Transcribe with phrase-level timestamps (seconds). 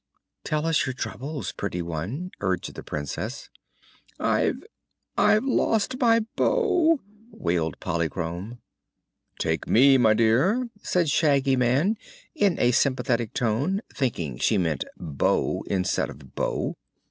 [0.43, 3.51] "Tell us your troubles, pretty one," urged the Princess.
[4.19, 4.53] "I
[5.15, 8.57] I've lost my bow!" wailed Polychrome.
[9.37, 11.97] "Take me, my dear," said Shaggy Man
[12.33, 16.73] in a sympathetic tone, thinking she meant "beau" instead of "bow."